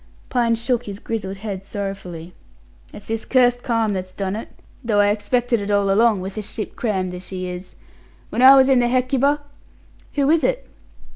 [0.29, 2.33] Pine shook his grizzled head sorrowfully.
[2.91, 4.49] "It's this cursed calm that's done it;
[4.83, 7.75] though I expected it all along, with the ship crammed as she is.
[8.31, 9.41] When I was in the Hecuba"
[10.15, 10.67] "Who is it?"